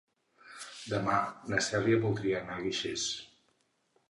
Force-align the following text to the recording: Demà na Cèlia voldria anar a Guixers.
Demà 0.93 1.17
na 1.53 1.59
Cèlia 1.67 2.01
voldria 2.07 2.41
anar 2.41 2.57
a 2.57 2.65
Guixers. 2.65 3.05